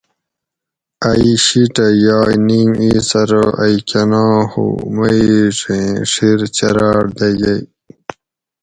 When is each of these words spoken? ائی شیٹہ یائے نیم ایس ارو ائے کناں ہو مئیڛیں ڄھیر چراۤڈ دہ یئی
ائی 1.09 1.31
شیٹہ 1.45 1.87
یائے 2.03 2.35
نیم 2.47 2.71
ایس 2.83 3.09
ارو 3.21 3.45
ائے 3.61 3.77
کناں 3.89 4.37
ہو 4.51 4.65
مئیڛیں 4.95 5.89
ڄھیر 6.11 6.39
چراۤڈ 6.55 7.05
دہ 7.17 7.27
یئی 7.39 7.61